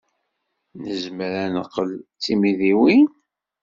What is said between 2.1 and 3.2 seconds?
timidiwin?